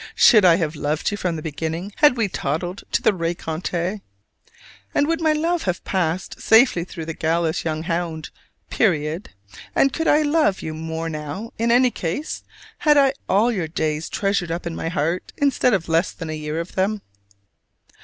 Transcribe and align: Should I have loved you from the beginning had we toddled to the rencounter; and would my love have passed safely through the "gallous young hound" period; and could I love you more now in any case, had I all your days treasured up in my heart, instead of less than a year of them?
Should 0.15 0.43
I 0.43 0.55
have 0.55 0.75
loved 0.75 1.11
you 1.11 1.17
from 1.17 1.35
the 1.35 1.43
beginning 1.43 1.93
had 1.97 2.17
we 2.17 2.27
toddled 2.27 2.81
to 2.91 3.03
the 3.03 3.13
rencounter; 3.13 4.01
and 4.95 5.05
would 5.05 5.21
my 5.21 5.31
love 5.31 5.65
have 5.65 5.83
passed 5.83 6.41
safely 6.41 6.83
through 6.83 7.05
the 7.05 7.13
"gallous 7.13 7.63
young 7.63 7.83
hound" 7.83 8.31
period; 8.71 9.29
and 9.75 9.93
could 9.93 10.07
I 10.07 10.23
love 10.23 10.63
you 10.63 10.73
more 10.73 11.07
now 11.07 11.51
in 11.59 11.71
any 11.71 11.91
case, 11.91 12.41
had 12.79 12.97
I 12.97 13.13
all 13.29 13.51
your 13.51 13.67
days 13.67 14.09
treasured 14.09 14.49
up 14.49 14.65
in 14.65 14.75
my 14.75 14.89
heart, 14.89 15.33
instead 15.37 15.75
of 15.75 15.87
less 15.87 16.11
than 16.13 16.31
a 16.31 16.33
year 16.33 16.59
of 16.59 16.73
them? 16.73 17.03